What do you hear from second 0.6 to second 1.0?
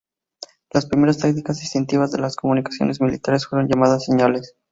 Las